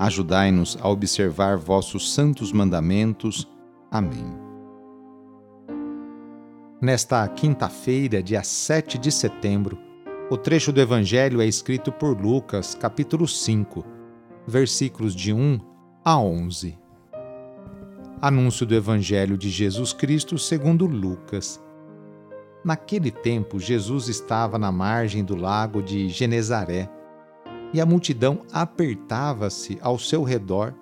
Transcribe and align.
Ajudai-nos 0.00 0.78
a 0.80 0.88
observar 0.88 1.58
vossos 1.58 2.14
santos 2.14 2.52
mandamentos. 2.52 3.46
Amém. 3.90 4.24
Nesta 6.80 7.28
quinta-feira, 7.28 8.22
dia 8.22 8.42
7 8.42 8.96
de 8.96 9.12
setembro, 9.12 9.78
o 10.30 10.38
trecho 10.38 10.72
do 10.72 10.80
Evangelho 10.80 11.42
é 11.42 11.44
escrito 11.44 11.92
por 11.92 12.18
Lucas, 12.18 12.74
capítulo 12.74 13.28
5, 13.28 13.84
versículos 14.46 15.14
de 15.14 15.34
1 15.34 15.60
a 16.02 16.18
11. 16.18 16.78
Anúncio 18.22 18.64
do 18.64 18.74
Evangelho 18.74 19.36
de 19.36 19.50
Jesus 19.50 19.92
Cristo 19.92 20.38
segundo 20.38 20.86
Lucas. 20.86 21.62
Naquele 22.64 23.10
tempo, 23.10 23.58
Jesus 23.58 24.08
estava 24.08 24.58
na 24.58 24.72
margem 24.72 25.22
do 25.22 25.36
lago 25.36 25.82
de 25.82 26.08
Genezaré 26.08 26.88
e 27.72 27.80
a 27.80 27.86
multidão 27.86 28.42
apertava-se 28.52 29.78
ao 29.80 29.98
seu 29.98 30.22
redor 30.22 30.74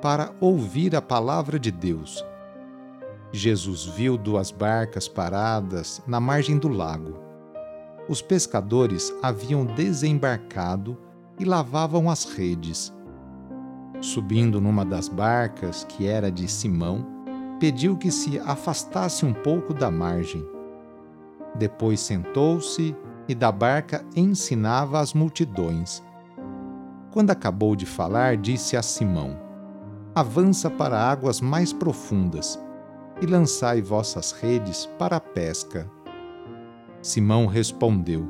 para 0.00 0.32
ouvir 0.40 0.94
a 0.94 1.02
palavra 1.02 1.58
de 1.58 1.70
Deus. 1.70 2.24
Jesus 3.32 3.84
viu 3.84 4.16
duas 4.16 4.50
barcas 4.50 5.08
paradas 5.08 6.02
na 6.06 6.20
margem 6.20 6.58
do 6.58 6.68
lago. 6.68 7.18
Os 8.08 8.22
pescadores 8.22 9.12
haviam 9.22 9.64
desembarcado 9.64 10.96
e 11.38 11.44
lavavam 11.44 12.08
as 12.08 12.24
redes. 12.24 12.94
Subindo 14.00 14.60
numa 14.60 14.84
das 14.84 15.08
barcas, 15.08 15.84
que 15.84 16.06
era 16.06 16.30
de 16.30 16.46
Simão, 16.46 17.04
pediu 17.58 17.96
que 17.96 18.10
se 18.10 18.38
afastasse 18.38 19.24
um 19.24 19.32
pouco 19.32 19.74
da 19.74 19.90
margem. 19.90 20.46
Depois 21.54 22.00
sentou-se 22.00 22.94
e 23.28 23.34
da 23.34 23.50
barca 23.50 24.04
ensinava 24.14 25.00
as 25.00 25.12
multidões. 25.12 26.02
Quando 27.16 27.30
acabou 27.30 27.74
de 27.74 27.86
falar, 27.86 28.36
disse 28.36 28.76
a 28.76 28.82
Simão: 28.82 29.38
Avança 30.14 30.68
para 30.68 31.00
águas 31.00 31.40
mais 31.40 31.72
profundas 31.72 32.62
e 33.22 33.24
lançai 33.24 33.80
vossas 33.80 34.32
redes 34.32 34.84
para 34.98 35.16
a 35.16 35.20
pesca. 35.20 35.90
Simão 37.00 37.46
respondeu: 37.46 38.28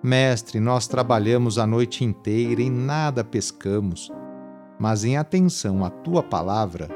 Mestre, 0.00 0.60
nós 0.60 0.86
trabalhamos 0.86 1.58
a 1.58 1.66
noite 1.66 2.04
inteira 2.04 2.62
e 2.62 2.70
nada 2.70 3.24
pescamos, 3.24 4.12
mas 4.78 5.04
em 5.04 5.16
atenção 5.16 5.84
à 5.84 5.90
tua 5.90 6.22
palavra, 6.22 6.88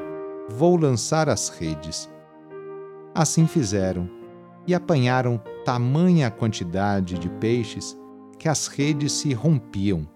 vou 0.48 0.76
lançar 0.76 1.28
as 1.28 1.48
redes. 1.48 2.08
Assim 3.12 3.48
fizeram 3.48 4.08
e 4.68 4.72
apanharam 4.72 5.42
tamanha 5.64 6.30
quantidade 6.30 7.18
de 7.18 7.28
peixes 7.28 7.98
que 8.38 8.48
as 8.48 8.68
redes 8.68 9.10
se 9.10 9.34
rompiam. 9.34 10.06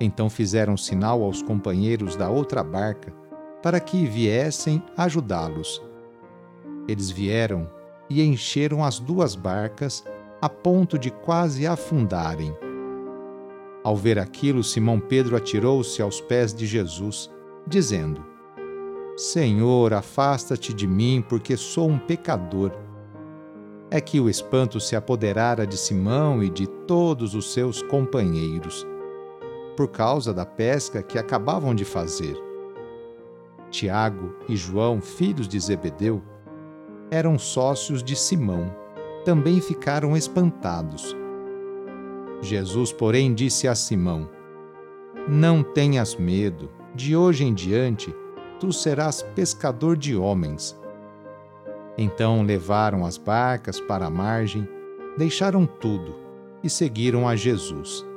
Então 0.00 0.30
fizeram 0.30 0.78
sinal 0.78 1.22
aos 1.22 1.42
companheiros 1.42 2.16
da 2.16 2.30
outra 2.30 2.64
barca 2.64 3.12
para 3.62 3.78
que 3.78 4.06
viessem 4.06 4.82
ajudá-los. 4.96 5.82
Eles 6.88 7.10
vieram 7.10 7.68
e 8.08 8.22
encheram 8.22 8.82
as 8.82 8.98
duas 8.98 9.34
barcas 9.36 10.02
a 10.40 10.48
ponto 10.48 10.98
de 10.98 11.10
quase 11.10 11.66
afundarem. 11.66 12.56
Ao 13.84 13.94
ver 13.94 14.18
aquilo, 14.18 14.64
Simão 14.64 14.98
Pedro 14.98 15.36
atirou-se 15.36 16.00
aos 16.00 16.20
pés 16.20 16.54
de 16.54 16.66
Jesus, 16.66 17.30
dizendo: 17.66 18.24
Senhor, 19.16 19.92
afasta-te 19.92 20.72
de 20.72 20.86
mim, 20.86 21.22
porque 21.28 21.56
sou 21.56 21.88
um 21.88 21.98
pecador. 21.98 22.72
É 23.90 24.00
que 24.00 24.20
o 24.20 24.30
espanto 24.30 24.80
se 24.80 24.96
apoderara 24.96 25.66
de 25.66 25.76
Simão 25.76 26.42
e 26.42 26.48
de 26.48 26.66
todos 26.66 27.34
os 27.34 27.52
seus 27.52 27.82
companheiros 27.82 28.86
por 29.80 29.88
causa 29.88 30.34
da 30.34 30.44
pesca 30.44 31.02
que 31.02 31.18
acabavam 31.18 31.74
de 31.74 31.86
fazer. 31.86 32.36
Tiago 33.70 34.36
e 34.46 34.54
João, 34.54 35.00
filhos 35.00 35.48
de 35.48 35.58
Zebedeu, 35.58 36.20
eram 37.10 37.38
sócios 37.38 38.02
de 38.02 38.14
Simão. 38.14 38.70
Também 39.24 39.58
ficaram 39.58 40.14
espantados. 40.14 41.16
Jesus, 42.42 42.92
porém, 42.92 43.32
disse 43.32 43.66
a 43.66 43.74
Simão: 43.74 44.28
Não 45.26 45.62
tenhas 45.62 46.14
medo, 46.14 46.68
de 46.94 47.16
hoje 47.16 47.44
em 47.44 47.54
diante 47.54 48.14
tu 48.58 48.74
serás 48.74 49.22
pescador 49.34 49.96
de 49.96 50.14
homens. 50.14 50.78
Então 51.96 52.42
levaram 52.42 53.06
as 53.06 53.16
barcas 53.16 53.80
para 53.80 54.04
a 54.04 54.10
margem, 54.10 54.68
deixaram 55.16 55.64
tudo 55.64 56.16
e 56.62 56.68
seguiram 56.68 57.26
a 57.26 57.34
Jesus. 57.34 58.09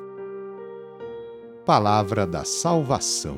Palavra 1.66 2.28
da 2.28 2.44
Salvação. 2.44 3.38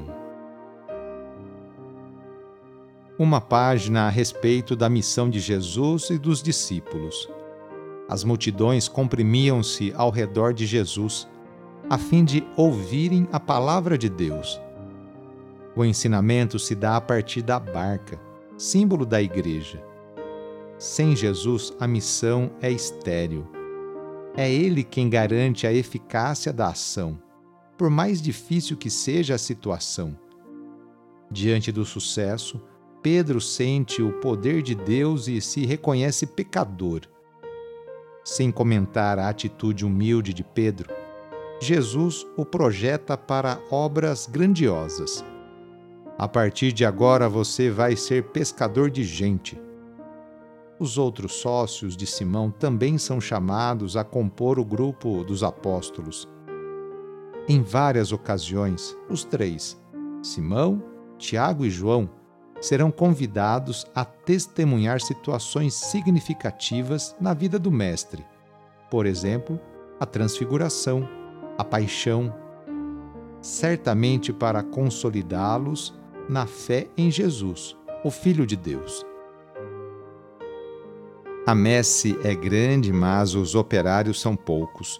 Uma 3.20 3.40
página 3.40 4.08
a 4.08 4.10
respeito 4.10 4.76
da 4.76 4.90
missão 4.90 5.30
de 5.30 5.40
Jesus 5.40 6.10
e 6.10 6.18
dos 6.18 6.42
discípulos. 6.42 7.30
As 8.10 8.24
multidões 8.24 8.88
comprimiam-se 8.88 9.94
ao 9.96 10.10
redor 10.10 10.56
de 10.56 10.66
Jesus, 10.66 11.28
a 11.88 12.00
fim 12.00 12.26
de 12.26 12.44
ouvirem 12.58 13.28
a 13.32 13.40
palavra 13.40 13.96
de 13.96 14.10
Deus. 14.10 14.60
O 15.76 15.86
ensinamento 15.86 16.58
se 16.58 16.74
dá 16.74 16.96
a 16.96 17.02
partir 17.02 17.44
da 17.44 17.60
barca, 17.60 18.20
símbolo 18.58 19.06
da 19.06 19.22
igreja. 19.22 19.84
Sem 20.80 21.16
Jesus, 21.16 21.72
a 21.80 21.86
missão 21.86 22.50
é 22.60 22.72
estéril. 22.72 23.48
É 24.36 24.52
Ele 24.52 24.84
quem 24.84 25.12
garante 25.12 25.68
a 25.68 25.72
eficácia 25.72 26.52
da 26.52 26.70
ação 26.70 27.24
por 27.78 27.90
mais 27.90 28.22
difícil 28.22 28.78
que 28.78 28.90
seja 28.90 29.36
a 29.36 29.38
situação. 29.38 30.18
Diante 31.30 31.72
do 31.72 31.86
sucesso, 31.86 32.62
Pedro 33.02 33.40
sente 33.40 34.02
o 34.02 34.14
poder 34.14 34.62
de 34.62 34.74
Deus 34.74 35.28
e 35.28 35.42
se 35.42 35.66
reconhece 35.66 36.26
pecador. 36.26 37.02
Sem 38.24 38.52
comentar 38.52 39.20
a 39.20 39.30
atitude 39.30 39.86
humilde 39.86 40.34
de 40.34 40.44
Pedro, 40.44 40.92
Jesus 41.60 42.26
o 42.36 42.44
projeta 42.44 43.18
para 43.18 43.62
obras 43.70 44.26
grandiosas. 44.26 45.24
A 46.18 46.28
partir 46.28 46.72
de 46.72 46.86
agora 46.86 47.30
você 47.30 47.70
vai 47.70 47.96
ser 47.96 48.24
pescador 48.30 48.90
de 48.90 49.04
gente. 49.04 49.60
Os 50.80 50.98
outros 50.98 51.34
sócios 51.34 51.96
de 51.96 52.06
Simão 52.06 52.50
também 52.50 52.98
são 52.98 53.22
chamados 53.22 53.96
a 53.96 54.04
compor 54.04 54.60
o 54.60 54.66
grupo 54.66 55.24
dos 55.24 55.44
apóstolos. 55.44 56.28
Em 57.48 57.62
várias 57.62 58.12
ocasiões, 58.12 58.98
os 59.08 59.24
três, 59.24 59.80
Simão, 60.24 60.82
Tiago 61.18 61.64
e 61.64 61.70
João, 61.70 62.10
serão 62.60 62.90
convidados 62.90 63.86
a 63.94 64.04
testemunhar 64.04 65.00
situações 65.00 65.76
significativas 65.76 67.16
na 67.22 67.36
vida 67.36 67.60
do 67.60 67.72
Mestre. 67.72 68.26
Por 68.90 69.06
exemplo, 69.06 69.60
a 70.00 70.06
transfiguração, 70.08 71.08
a 71.58 71.64
paixão, 71.64 72.34
certamente 73.42 74.34
para 74.34 74.64
consolidá-los 74.64 75.94
na 76.28 76.48
fé 76.48 76.88
em 76.98 77.12
Jesus, 77.12 77.78
o 78.04 78.10
Filho 78.10 78.48
de 78.48 78.56
Deus. 78.56 79.06
A 81.46 81.54
messe 81.54 82.18
é 82.24 82.34
grande, 82.34 82.92
mas 82.92 83.36
os 83.36 83.54
operários 83.54 84.20
são 84.20 84.36
poucos. 84.36 85.00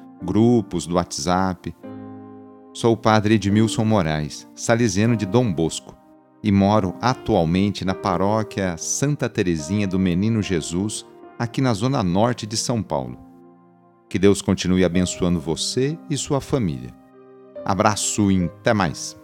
grupos 0.23 0.85
do 0.85 0.95
WhatsApp. 0.95 1.75
Sou 2.73 2.93
o 2.93 2.97
padre 2.97 3.35
Edmilson 3.35 3.83
Moraes, 3.83 4.47
salesiano 4.55 5.15
de 5.15 5.25
Dom 5.25 5.51
Bosco, 5.51 5.95
e 6.43 6.51
moro 6.51 6.95
atualmente 7.01 7.85
na 7.85 7.93
paróquia 7.93 8.77
Santa 8.77 9.29
Teresinha 9.29 9.87
do 9.87 9.99
Menino 9.99 10.41
Jesus, 10.41 11.05
aqui 11.37 11.61
na 11.61 11.73
zona 11.73 12.01
norte 12.01 12.47
de 12.47 12.57
São 12.57 12.81
Paulo. 12.81 13.17
Que 14.09 14.17
Deus 14.17 14.41
continue 14.41 14.83
abençoando 14.83 15.39
você 15.39 15.97
e 16.09 16.17
sua 16.17 16.41
família. 16.41 16.89
Abraço 17.63 18.31
e 18.31 18.45
até 18.45 18.73
mais! 18.73 19.20